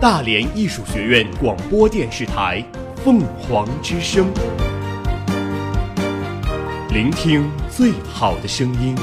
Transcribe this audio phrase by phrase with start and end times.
[0.00, 2.64] 大连艺术学院广播电视台
[3.04, 4.32] 凤凰之声，
[6.88, 8.96] 聆听最好的声音。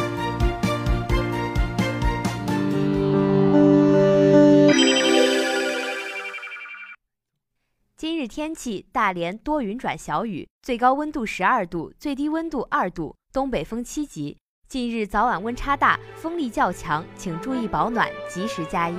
[7.95, 14.35] 今日天气：大连多云转小雨，最高温度十二度，最低温度二度，东北风七级。
[14.67, 18.95] 近日早晚温差大，风力较强，请注意保暖，及时加衣。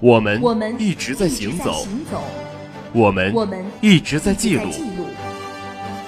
[0.00, 1.86] 我们我们一直在行走，
[2.92, 4.70] 我们我们一直在记录，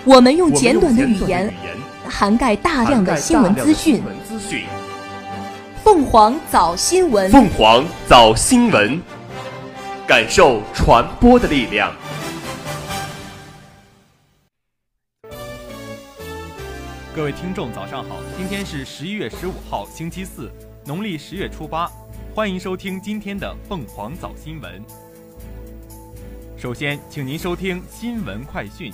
[0.04, 1.50] 我们用简短的语言
[2.06, 4.02] 涵盖大量的新闻资讯。
[4.02, 4.64] 涵盖大量的新闻资讯
[5.82, 9.00] 凤凰早新闻，凤凰早新闻，
[10.06, 11.90] 感受传播的力量。
[17.16, 18.16] 各位听众，早上好！
[18.36, 20.52] 今天是十一月十五号，星期四，
[20.84, 21.90] 农历十月初八。
[22.38, 24.80] 欢迎收听今天的凤凰早新闻。
[26.56, 28.92] 首先，请您收听新闻快讯。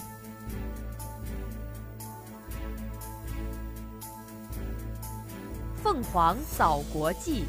[5.83, 7.45] 凤凰早国际。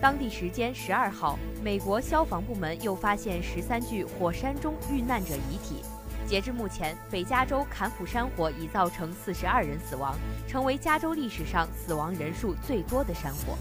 [0.00, 5.82] 当地时间十二号，美国消防部门又发现十三具火山中遇难者遗体。
[6.26, 10.16] 截至目前，北加州坎普山火已造成四十二人死亡，
[10.48, 13.58] 成为加州历史上死亡人数最多的山火。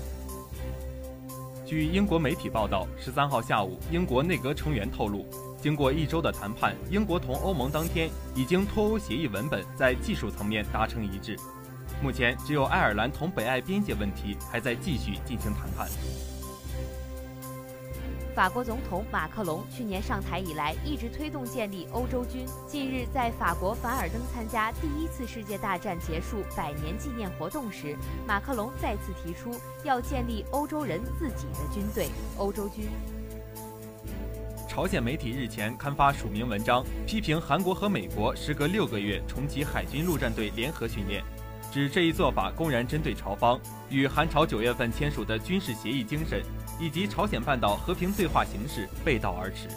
[1.65, 5.25] 据英国媒体报道，十三号下午，英国内阁成员透露，
[5.59, 11.35] 经过一周的谈判，英国同欧盟当天已经脱欧协议文本在技术层面达成一致。
[12.03, 15.89] 目前，只有爱尔兰同北爱边界问题还在继续进行谈判。
[18.35, 22.45] 法国总统马克龙去年上台以来，一直推动建立欧洲军。
[22.67, 27.95] 近日，在法国凡尔登参加第一次世界大战结束百年纪念活动时，
[28.27, 32.89] 马克龙再次提出要建立欧洲人自己的军队——欧洲军。
[34.67, 41.23] 朝鲜媒体日前刊发署名文章，批评韩国和美国时隔六个月重启海军陆战队联合训练，
[41.71, 43.57] 指这一做法公然针对朝方，
[43.89, 46.43] 与韩朝九月份签署的军事协议精神
[46.79, 49.67] 以及朝鲜半岛和平对话形势背道而驰。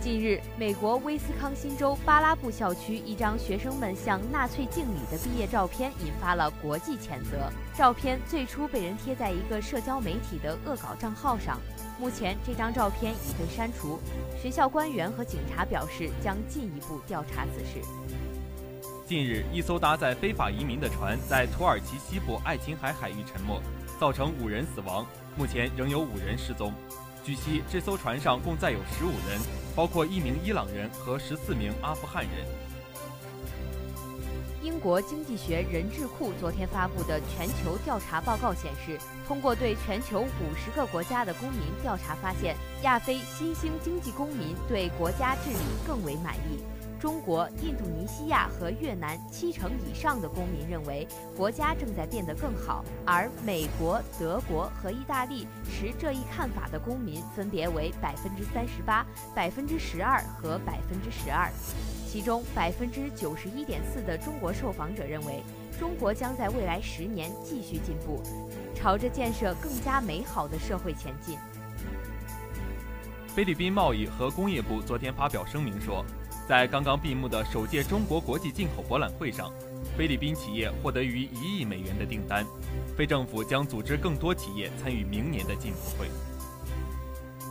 [0.00, 7.48] 近日，美国威斯康辛州巴拉布校区一张学生们向纳粹敬礼的毕业照片引发了国际谴责。
[7.72, 11.60] 照片最初被人贴在一个社交媒体的恶搞账号上，
[12.00, 14.00] 目前这张照片已被删除。
[14.42, 17.86] 学校官员和警察表示将进一步调查此事。
[19.04, 23.60] 近日，一艘搭载非法移民的船在土耳其西部爱琴海海域沉没，
[23.98, 25.04] 造成五人死亡，
[25.36, 26.72] 目前仍有五人失踪。
[27.24, 29.40] 据悉，这艘船上共载有十五人，
[29.74, 32.46] 包括一名伊朗人和十四名阿富汗人。
[34.62, 38.96] 英国经济学人智库昨天发布的全球调查报告显示，
[39.26, 46.62] 通过对全球五十个国家的公民调查发现，亚非新兴经济公民对国家治理更为满意。
[47.02, 51.04] 中国、印度尼西亚和越南七成以上的公民认为
[51.36, 59.04] 国家正在变得更好，而美国、德国和意大利持这一看法的公民分别为百分之三十八、
[59.34, 61.50] 百分之十二和百分之十二。
[62.06, 65.42] 其中，百分之九十一点四的中国受访者认为
[65.80, 68.22] 中国将在未来十年继续进步，
[68.76, 71.36] 朝着建设更加美好的社会前进。
[73.26, 76.04] 菲律宾贸易和工业部昨天发表声明说。
[76.48, 79.50] 在刚刚闭幕的首届中国国际进口博览会上，
[79.96, 82.44] 菲律宾企业获得逾一亿美元的订单。
[82.96, 86.10] 非政府将组织更多企业参与明年的进博会。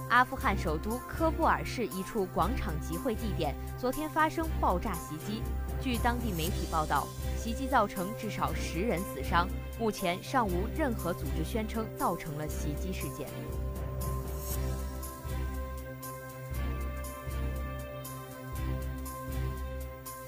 [0.10, 5.42] 阿富汗首都科布尔市一处广场集会地点昨天发生爆炸袭击，
[5.82, 7.08] 据当地媒体报道，
[7.38, 9.48] 袭击造成至少十人死伤。
[9.80, 13.26] 目前尚无任何组织宣称造成了袭击事件。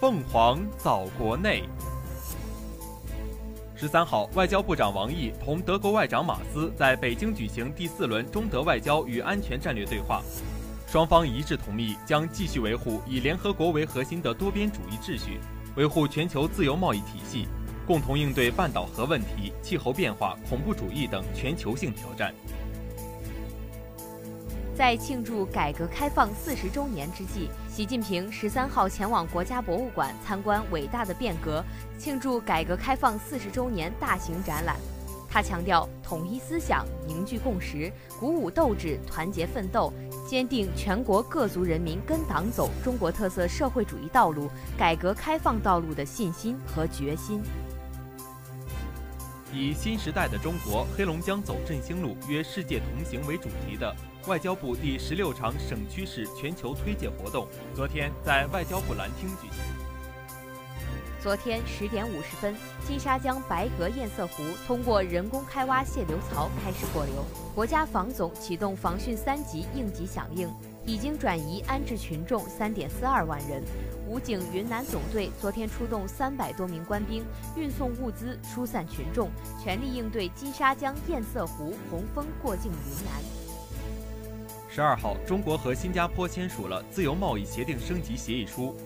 [0.03, 1.63] 凤凰早国内。
[3.73, 10.21] 十三号，外交部长王毅同德国外长马斯在北京举行第四轮中德外交与安全战略对话，
[10.87, 15.39] 双方一致同意将继续维护以联合国为核心的多边主义秩序，
[15.77, 17.47] 维护全球自由贸易体系，
[17.87, 22.35] 共同应对半岛核问题、气候变化、恐怖主义等全球性挑战。
[24.75, 31.65] 在庆祝改革开放四十周年之际，习近平十三号前往国家博物馆参观伟大的变革，
[31.97, 34.75] 庆祝改革开放四十周年大型展览。
[35.27, 39.91] 他强调统一思想、凝聚共识、鼓舞斗志、团结奋斗，
[40.29, 47.41] 坚定全国各族人民跟党走中国特色社会主义道路、改革开放道路的信心和决心。
[49.53, 53.95] 以“新时代的中国，黑龙江走振兴路，约世界同行”为主题的
[54.27, 59.63] 外交部第十六场省区市全球推介活动，昨天在外交部蓝厅举行。
[61.21, 62.55] 昨天十点五十分，
[62.85, 67.23] 金沙江白河堰塞湖通过人工开挖泄流槽开始过流，
[67.53, 70.51] 国家防总启动防汛三级应急响应，
[70.83, 73.63] 已经转移安置群众三点四二万人。
[74.13, 77.25] 武警云南总队昨天出动三百多名官兵，
[77.57, 79.27] 运送物资，疏散群众，
[79.59, 83.19] 全力应对金沙江堰塞湖洪峰过境云南。
[84.69, 88.77] 十二号，中国和新加坡签署了自由贸易协定升级协议书。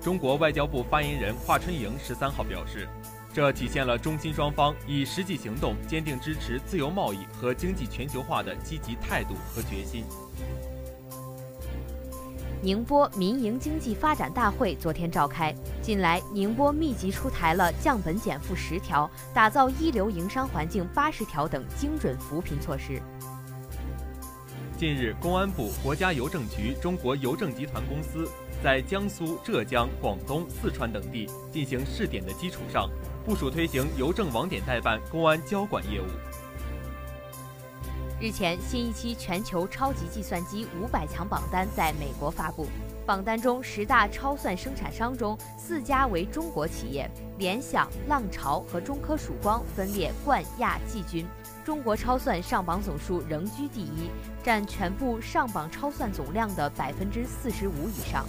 [0.00, 2.88] 中国外交部发言人华春莹十三号表示，
[3.34, 10.04] 这体现了中新双方以实际行动坚定支持自由贸易和经济全球化的积极态度和决心。
[12.64, 23.02] 宁波民营经济发展大会昨天召开，近来宁波密集出台了降本减负十条、打造一流营商环境八十条等精准扶贫措施。
[24.78, 28.30] 近日，公安部、国家邮政局、中国邮政集团公司。
[28.62, 32.88] 在江苏、浙江、广东、四川等地进行试点的基础上，
[33.24, 36.04] 部署推行邮政网点代办公安交管业务。
[38.22, 42.68] 日前，新一期全球超级计算机五百强榜单在美国发布，
[43.04, 51.26] 榜单中十大超算生产商中，四家为中国企业，联想、浪潮和中科曙光分列冠、亚、季军。
[51.64, 54.08] 中国超算上榜总数仍居第一，
[54.40, 58.24] 占全部上榜超算总量的百分之四十五以上。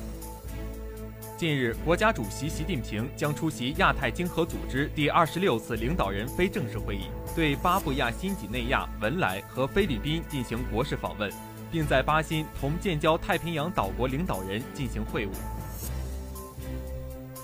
[1.44, 11.30] 近日，国家主席习近平将出席亚太经合组织第二十六次领导人非正式会议，对巴布亚新几内亚、文莱和菲律宾进行国事访问，
[11.70, 15.32] 并在巴新同建交太平洋岛国领导人进行会晤。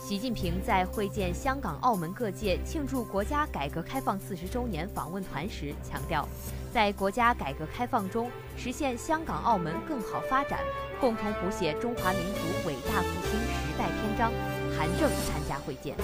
[0.01, 6.25] 习近平在会见香港、澳门各界庆祝国家改革开放四十周年访问团时强调，
[6.73, 10.61] 在国家改革开放中实现香港、澳门更好发展，
[11.01, 14.29] 共同谱写中华民族伟大复兴时代篇章。
[14.77, 15.95] 韩正参加会见。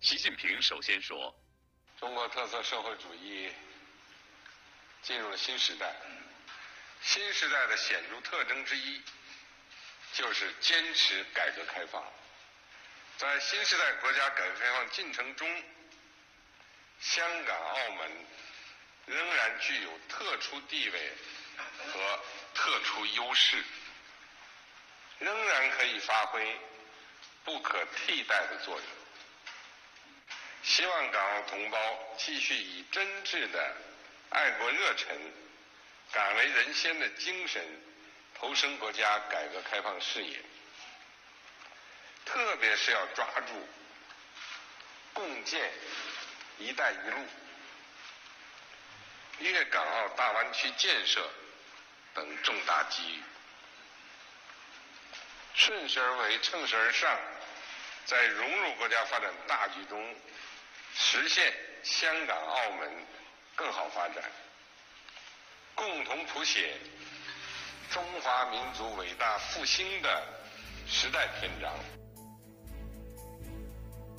[0.00, 1.34] 习近平首先说
[1.98, 3.52] ：“中国特色社会主义
[5.02, 5.92] 进入了新时代。”
[7.02, 9.02] 新时代的显著特征之一，
[10.12, 12.00] 就是坚持改革开放。
[13.18, 15.64] 在新时代国家改革开放进程中，
[17.00, 18.10] 香港、澳门
[19.06, 21.12] 仍然具有特殊地位
[21.92, 22.20] 和
[22.54, 23.64] 特殊优势，
[25.18, 26.60] 仍然可以发挥
[27.44, 28.84] 不可替代的作用。
[30.62, 31.78] 希望港澳同胞
[32.18, 33.76] 继续以真挚的
[34.30, 35.16] 爱国热忱。
[36.12, 37.60] 敢为人先的精神，
[38.34, 40.40] 投身国家改革开放事业，
[42.24, 43.68] 特别是要抓住
[45.12, 45.72] 共建
[46.58, 47.26] “一带一路”、
[49.40, 51.28] 粤港澳大湾区建设
[52.14, 53.22] 等重大机遇，
[55.54, 57.18] 顺势而为，乘势而上，
[58.06, 60.14] 在融入国家发展大局中，
[60.94, 61.52] 实现
[61.82, 63.06] 香港、澳门
[63.56, 64.24] 更好发展。
[65.74, 66.78] 共同谱写
[67.90, 70.22] 中华民族伟大复兴的
[70.86, 71.72] 时代篇章。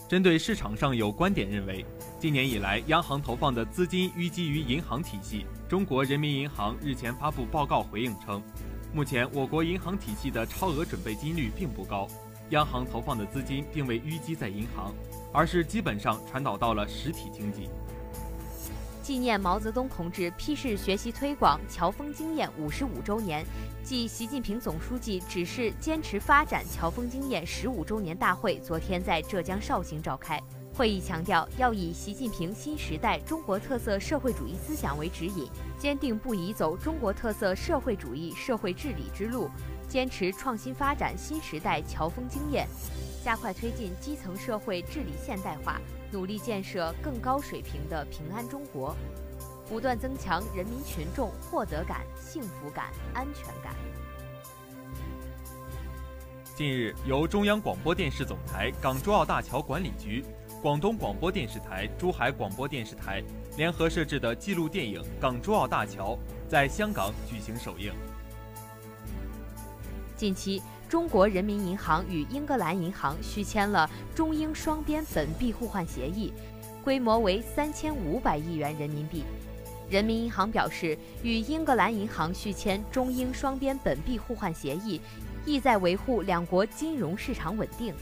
[0.08, 1.84] 针对市场上有观点认为，
[2.20, 8.40] 今年以来央行投放的资金淤积于银行体系，中国人民银行日前发布报告回应称，
[8.94, 12.08] 目前我国银行体系的超额准备金率并不高，
[12.52, 14.94] 央行投放的资金并未淤积在银行，
[15.34, 17.68] 而是基本上传导到了实体经济。
[19.06, 23.46] 纪念毛泽东同志批示学习推广乔峰经验五十五周年
[23.84, 30.42] 暨习近平总书记指示坚持发展乔峰经验十五周年大会昨天在浙江绍兴召开。
[30.74, 35.48] 会议强调，要以习近平新时代中国特色社会主义思想为指引，
[35.78, 39.48] 坚定不移走中国特色社会主义社会治理之路，
[39.88, 42.68] 坚持创新发展新时代乔峰经验，
[43.24, 45.80] 加快推进基层社会治理现代化。
[46.16, 48.96] 努力建设更高水平的平安中国，
[49.68, 53.76] 不断增强人民群众获得感、幸福感、安全感。
[56.56, 60.24] 近日，由中央广播电视总台港珠澳大桥管理局、
[60.62, 63.22] 广东广播电视台、珠海广播电视台
[63.58, 66.14] 联合摄制的纪录电影《港珠澳大桥》
[66.48, 67.92] 在香港举行首映。
[70.16, 70.62] 近期。
[70.88, 76.32] 中国人民银行与英格兰银行续签了中英双边本币互换协议，
[76.84, 79.24] 规模为三千五百亿元人民币。
[79.90, 85.02] 人民银行表示，与英格兰银行续签中英双边本币互换协议，
[85.44, 87.94] 意在维护两国金融市场稳定。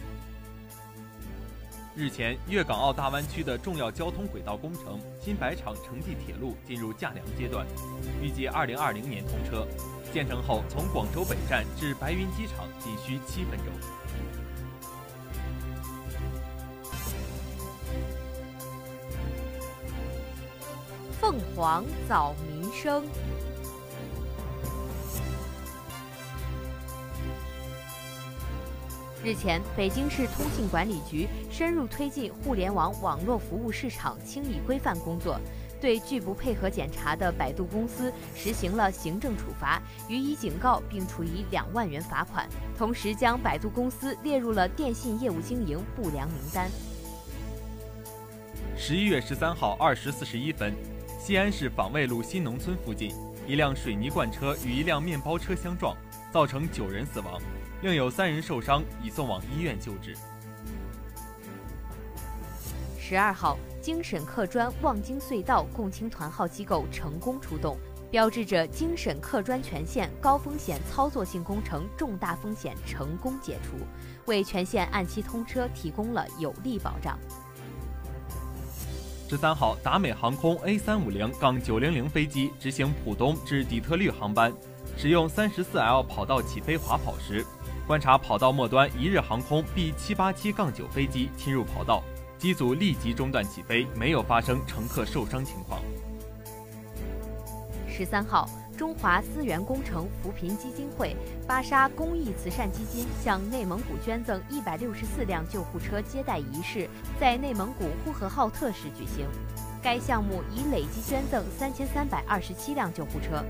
[1.96, 7.66] 日前，粤港澳大湾区的重要交通轨道工程新百场城际铁路进入架梁阶段，
[8.22, 9.66] 预计2020年通车。
[10.14, 13.74] 建成后，从广州北站至白云机场仅需七分钟。
[21.20, 23.04] 凤凰早民生。
[29.24, 35.40] 日前，北京市通信管理局深入推进互联网网络服务市场清理规范工作，
[35.84, 42.48] 对拒不配合检查的百度公司实行了行政处罚，予以警告，并处以两万元罚款，
[42.78, 46.72] 同时将百度公司列入了电信业务经营不良名单。
[48.78, 50.74] 十一月十三号二时四十一分，
[51.20, 53.14] 西安市访卫路新农村附近，
[53.46, 55.94] 一辆水泥罐车与一辆面包车相撞，
[56.32, 57.42] 造成九人死亡。
[57.82, 60.16] 另有三人受伤，已送往医院救治。
[63.06, 67.78] 十二号，京沈客专望京隧道共青团号机构成功出动，
[68.10, 73.76] 标志着京沈客专全线高风险操作性工程重大风险成功解除，
[74.26, 77.20] 为全线按期通车提供了有力保障。
[79.28, 84.54] 十三号，达美航空 A 三五零杠九零零飞机执行浦东至底特律航班，
[84.96, 87.46] 使用三十四 L 跑道起飞滑跑时。
[87.86, 92.02] 观察跑道末端一日航空 B 七八七杠九飞机侵入跑道，
[92.44, 95.80] 机组立即中断起飞，没有发生乘客受伤情况。
[97.88, 101.16] 十三号，中华资源工程扶贫基金会
[101.48, 109.26] 巴沙公益慈善基金向内蒙古捐赠一百六十四辆救护车接待仪式在内蒙古呼和浩特市举行，
[109.82, 113.42] 该项目已累计捐赠三千三百二十七辆救护车。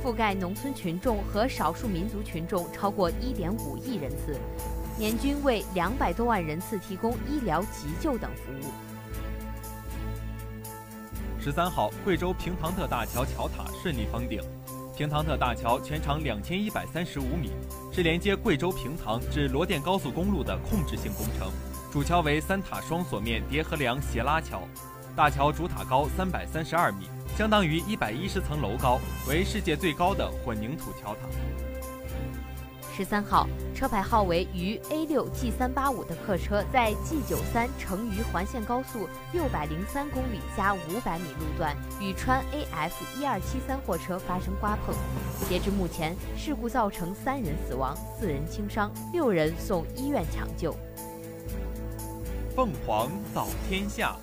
[0.00, 4.38] 覆盖农村群众和少数民族群众超过1.5亿人次，
[4.98, 8.72] 年均为两百多万人次提供医疗急救等服务。
[11.40, 14.42] 十三号，贵州平塘特大桥桥塔顺利封顶。
[14.96, 17.52] 平塘特大桥全长两千一百三十五米，
[17.92, 21.48] 是连接贵州平塘至罗甸高速公路的控制性工程。
[21.92, 24.62] 主桥为三塔双锁面叠合梁斜拉桥，
[25.14, 27.08] 大桥主塔高三百三十二米。
[27.36, 31.20] 相当于一百一十层楼高，为世界最高的混凝土桥塔。
[32.98, 44.92] 十三号，车牌号为渝 A 六 G 三八五的客车在 G 九三成渝环线高速六百零三公里加五百米路段与川 AF 一二七三货车发生刮碰，
[45.48, 50.74] 截至目前，事故造成三人死亡，四人轻伤，六人送医院抢救。
[52.56, 54.16] 凤凰早天下。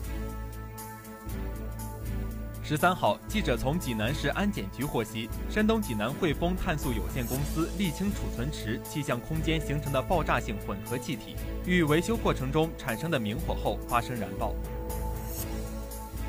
[2.68, 11.36] 十三号，记者从济南市安检局获悉，山东济南汇丰碳素有限公司沥青储存池气象空间形成的爆炸性混合气体，
[11.68, 14.56] 与维修过程中产生的明火后发生燃爆。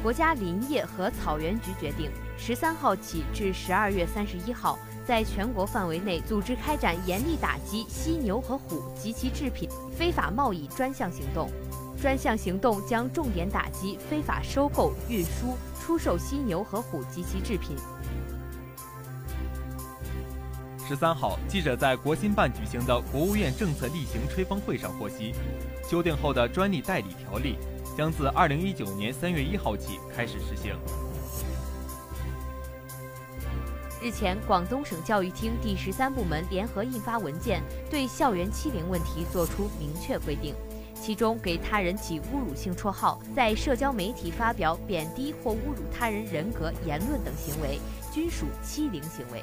[0.03, 11.51] 国家林业和草原局决定，十三号起至十二月三十一号，在全国范围内组织开展严厉打击犀牛和虎及其制品非法贸易专项行动。
[12.07, 17.77] 专项行动将重点打击非法收购、运输、出售犀牛和虎及其制品。
[20.87, 25.35] 十三号，记者在国新办举行的国务院政策例行吹风会上获悉，
[25.83, 27.57] 修订后的专利代理条例
[27.99, 30.77] 将自二零一九年三月一号起开始实行。
[34.01, 40.55] 日前，广东省教育厅第十三部门联合印发文件，对校园欺凌问题作出明确规定。
[41.01, 47.79] 其中，给他人起侮辱性绰号，在社交媒体发表贬低或侮辱他人人格言论等行为，
[48.13, 49.43] 均属欺凌行为。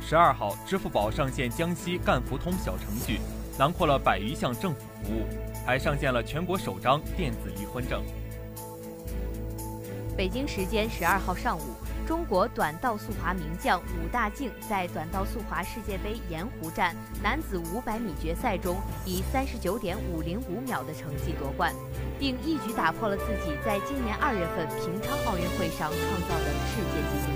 [0.00, 3.20] 十二号，支付宝上线江西赣福通小程序，
[3.56, 5.26] 囊括了百余项政府服务，
[5.64, 8.02] 还上线了全国首张电子离婚证。
[10.16, 11.62] 北京时间十二号上午。
[12.10, 21.72] 中国短道速滑名将武大靖在短道速滑世界杯盐湖站男子500米决赛中，以39.505秒的成绩夺冠，
[22.18, 27.34] 并一举打破了自己在今年2月份平昌奥运会上创造的世界纪录。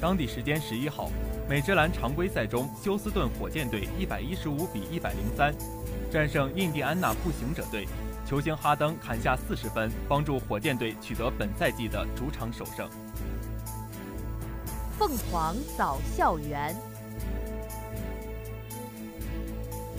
[0.00, 1.10] 当地时间十一号，
[1.46, 5.52] 美职篮常规赛中，休斯顿火箭队115比103
[6.10, 7.86] 战胜印第安纳步行者队。
[8.28, 12.86] 球星哈登砍下四十分，帮助火箭队取得本赛季的主场首胜。
[14.98, 16.76] 凤凰早校园，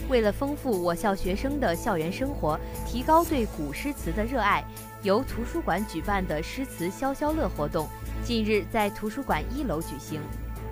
[0.09, 2.55] 为了丰富我校学生的校园生活，
[2.85, 4.63] 提高对古诗词的热爱，
[5.01, 7.87] 由图书馆举办的诗词消消乐活动，
[8.23, 10.21] 近日在图书馆一楼举行。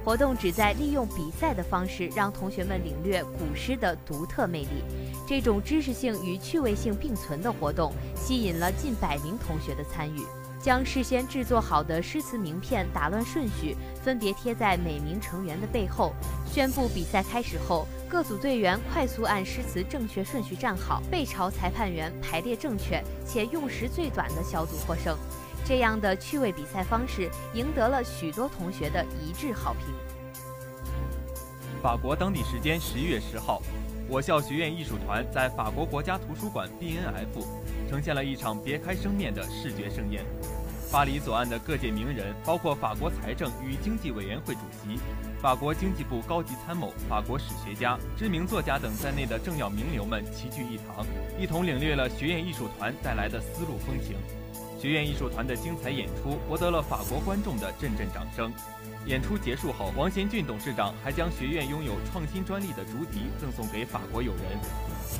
[0.08, 4.82] 活动旨在利用比赛的方式，让同学们领略古诗的独特魅力。
[5.28, 10.22] 这种知识性与趣味性并存的活动，吸引了近百名同学的参与。
[10.62, 16.14] 将事先制作好的诗词名片打乱顺序，分别贴在每名成员的背后。
[16.50, 25.18] 宣布比赛开始后，各组队员快速按诗词正确顺序站好，背朝裁判员排列正确，且用时最短的小组获胜。
[25.68, 29.94] 这样的趣味比赛方式赢得了许多同学的一致好评。
[31.84, 33.62] 法国当地时间十一月十号，
[34.08, 37.46] 我校学院艺术团在法国国家图书馆 BNF
[37.90, 40.24] 呈现了一场别开生面的视觉盛宴。
[40.90, 44.98] 巴黎左岸的各界名人，包括法国财政与经济委员会主席、
[45.42, 51.06] 法国经济部高级参谋、法国史学家、知名作家等在内的政要名流们齐聚一堂，
[51.38, 54.16] 一同领略了学院艺术团带来的丝路风情。
[54.80, 58.52] 学院艺术团的精彩演出博得了法国观众的阵阵掌声。
[59.06, 64.44] 演出结束后，王贤俊董事长还将学院拥有创新专利的竹笛赠送给法国友人。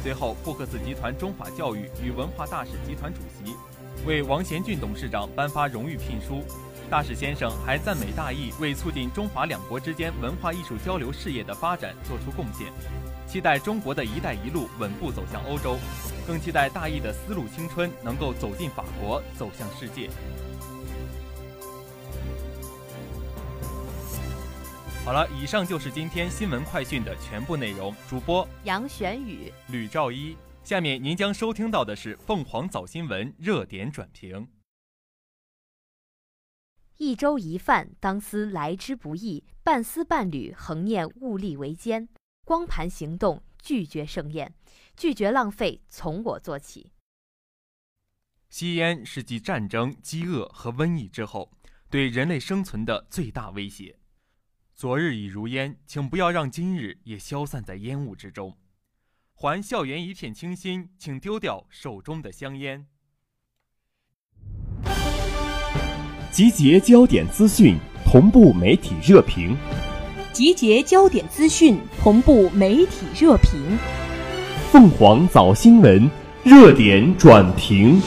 [0.04, 3.56] 随后，布克斯集团中法教育与文化大使集团主席
[4.06, 6.44] 为王贤俊董事长颁发荣誉聘书。
[6.90, 12.68] 大使先生还赞美大义为促进中法两国之间文化艺术交流事业的发展做出贡献。
[13.28, 15.78] 期待中国的一带一路稳步走向欧洲，
[16.26, 20.10] 更期待大义的丝路青春能够走进法国，走向世界。
[25.04, 27.94] 好了，以上就是今天新闻快讯的全部内容。
[28.10, 34.48] 主播杨玄宇、吕兆一，下面您将收听到的是凤凰早新闻热点转评。
[36.98, 42.10] 一粥一饭，当思来之不易；半丝半缕，恒念物力维艰。
[42.48, 44.54] 光盘行动，拒绝盛宴，
[44.96, 46.94] 拒绝浪费，从我做起。
[48.48, 51.52] 吸烟是继战争、饥饿和瘟疫之后，
[51.90, 54.00] 对人类生存的最大威胁。
[54.74, 58.58] 昨日已如烟，请不要让今日也消散在烟雾之中。
[59.34, 62.88] 还校园一片清新，请丢掉手中的香烟。
[66.32, 69.58] 集结焦点资讯，同步媒体热评。
[70.38, 73.60] 集结焦点资讯，同步媒体热评。
[74.72, 76.08] 凤凰早新闻
[76.44, 78.00] 热点转评。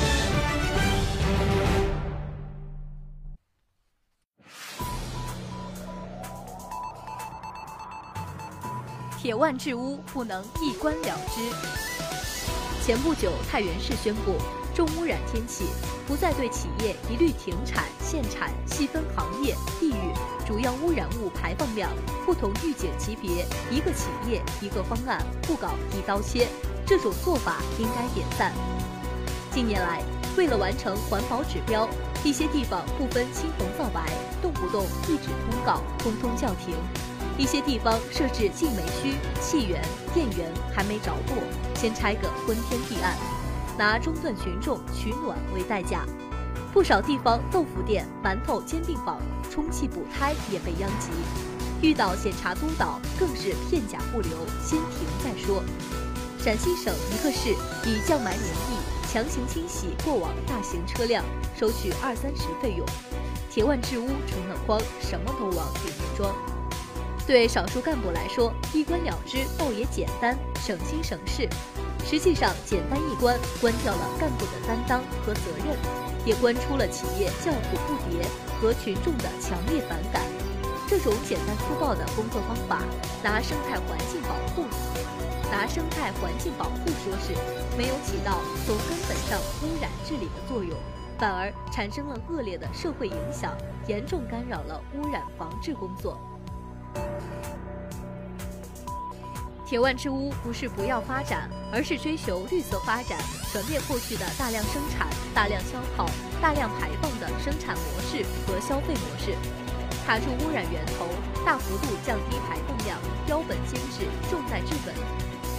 [9.21, 12.87] 铁腕治污不能一关了之。
[12.87, 14.37] 前不久，太原市宣布。
[14.74, 15.66] 重污染天气
[16.06, 20.12] 不再对企业一律停产限产，细分行业、地域、
[20.46, 21.90] 主要污染物排放量，
[22.24, 26.48] 不同预警级别，一个企业一个方案，不搞一刀切，
[26.87, 28.52] 这种做法应该点赞。
[29.52, 30.02] 近年来，
[30.37, 31.88] 为了完成环保指标，
[32.24, 34.06] 一些地方不分青红皂白，
[34.40, 36.74] 动不动一纸通告，通通叫停；
[37.37, 39.83] 一些地方设置净煤区，气源、
[40.14, 41.42] 电源还没着落，
[41.74, 43.39] 先拆个昏天地暗。
[43.81, 46.05] 拿中断群众取暖为代价，
[46.71, 49.19] 不少地方豆腐店、馒头煎饼坊、
[49.51, 51.09] 充气补胎也被殃及。
[51.81, 54.31] 遇到检查督导，更是片甲不留，
[54.62, 55.62] 先停再说。
[56.38, 57.57] 陕西省一个市
[57.88, 58.77] 以降霾名义
[59.11, 61.25] 强行清洗过往大型车辆，
[61.59, 62.87] 收取二三十费用。
[63.49, 66.35] 铁腕治污成了筐，什么都往里面装。
[67.27, 71.49] 对少数干部来说，一关了之倒也简单，省心省事。
[72.11, 75.79] 实际上，简单一关，关掉了干部的担当和责任，
[76.27, 78.27] 也关出了企业叫苦不迭
[78.61, 80.20] 和群众的强烈反感。
[80.88, 82.83] 这种简单粗暴的工作方法，
[83.23, 84.64] 拿生态环境保护，
[85.53, 87.33] 拿生态环境保护说事，
[87.79, 90.77] 没有起到从根本上污染治理的作用，
[91.16, 96.18] 反而产生了恶劣的社会影响，严重干扰了污染防治工作。
[99.70, 103.14] 铁腕治污不是不要发展，而是追求绿色发展，
[103.54, 106.11] 转变过去的大量生产、大量消耗、
[106.42, 109.30] 大量排放的生产模式和消费模式，
[110.02, 111.06] 卡住污染源头，
[111.46, 112.98] 大幅度降低排放量，
[113.30, 114.90] 标本兼治，重在治本。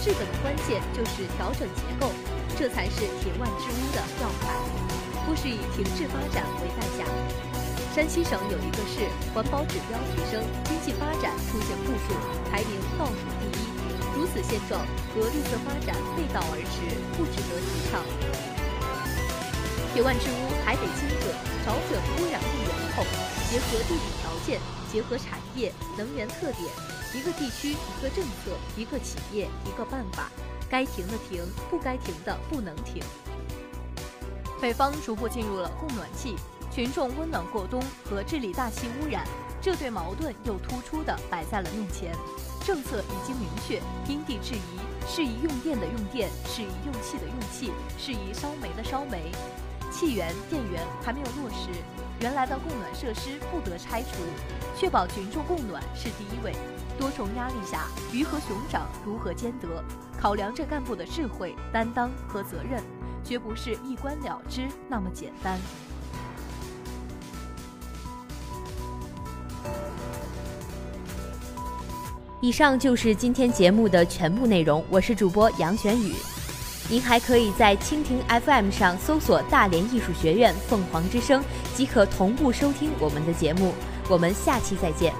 [0.04, 2.12] 治本的关键就是调整结构，
[2.60, 4.52] 这才是铁腕治污的要害，
[5.24, 7.08] 不是以停滞发展为代价。
[7.96, 12.12] 山西省有一个市，环保指标提升，经济发展出现负数，
[12.52, 13.81] 排名倒数第一。
[14.22, 14.80] 如此现状
[15.12, 17.98] 和绿色发展背道而驰，不值得提倡。
[19.92, 21.34] 铁腕治污还得精准
[21.66, 23.02] 找准污染物源头，
[23.50, 24.60] 结合地理条件，
[24.92, 26.70] 结合产业、能源特点，
[27.12, 30.30] 一个地区一个政策，一个企业一个办法，
[30.70, 33.02] 该停的停，不该停的不能停。
[34.60, 36.36] 北方逐步进入了供暖季，
[36.70, 39.26] 群众温暖过冬和治理大气污染
[39.60, 42.14] 这对矛盾又突出地摆在了面前。
[42.62, 49.32] 政策已经明确，因地制宜，适宜用电的用电，适宜用气的用气，适宜烧煤的烧煤。
[49.90, 51.68] 气源、电源还没有落实，
[52.20, 54.08] 原来的供暖设施不得拆除，
[54.78, 56.54] 确保群众供暖是第一位。
[56.98, 59.84] 多重压力下，鱼和熊掌如何兼得？
[60.18, 62.82] 考量着干部的智慧、担当和责任，
[63.24, 65.58] 绝不是一关了之那么简单。
[72.42, 76.12] 以上就是今天节目的全部内容，我是主播杨玄宇。
[76.90, 81.40] 您还可以在蜻蜓 FM 上搜索“大连艺术学院凤凰之声”，
[81.76, 83.72] 即可同步收听我们的节目。
[84.08, 85.14] 我们下期再见。